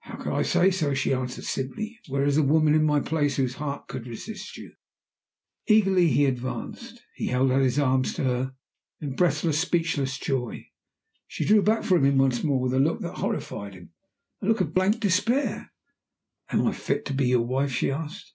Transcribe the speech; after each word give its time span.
"How 0.00 0.16
can 0.22 0.34
I 0.34 0.42
say 0.42 0.70
so?" 0.70 0.92
she 0.92 1.14
answered, 1.14 1.44
simply. 1.46 1.98
"Where 2.06 2.26
is 2.26 2.36
the 2.36 2.42
woman 2.42 2.74
in 2.74 2.84
my 2.84 3.00
place 3.00 3.36
whose 3.36 3.54
heart 3.54 3.88
could 3.88 4.06
resist 4.06 4.58
you?" 4.58 4.74
He 5.64 5.76
eagerly 5.78 6.26
advanced; 6.26 7.00
he 7.14 7.28
held 7.28 7.50
out 7.50 7.62
his 7.62 7.78
arms 7.78 8.12
to 8.12 8.24
her 8.24 8.54
in 9.00 9.16
breathless, 9.16 9.58
speechless 9.58 10.18
joy. 10.18 10.68
She 11.26 11.46
drew 11.46 11.62
back 11.62 11.84
from 11.84 12.04
him 12.04 12.18
once 12.18 12.44
more 12.44 12.60
with 12.60 12.74
a 12.74 12.78
look 12.78 13.00
that 13.00 13.14
horrified 13.16 13.72
him 13.72 13.94
a 14.42 14.46
look 14.46 14.60
of 14.60 14.74
blank 14.74 15.00
despair. 15.00 15.72
"Am 16.50 16.66
I 16.66 16.72
fit 16.72 17.06
to 17.06 17.14
be 17.14 17.28
your 17.28 17.40
wife?" 17.40 17.72
she 17.72 17.90
asked. 17.90 18.34